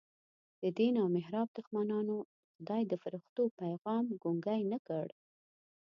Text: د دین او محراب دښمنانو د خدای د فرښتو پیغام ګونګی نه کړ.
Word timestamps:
د 0.61 0.63
دین 0.77 0.93
او 1.01 1.07
محراب 1.15 1.47
دښمنانو 1.57 2.15
د 2.25 2.27
خدای 2.53 2.81
د 2.87 2.93
فرښتو 3.03 3.43
پیغام 3.61 4.05
ګونګی 4.23 4.61
نه 4.71 4.79
کړ. 4.87 5.07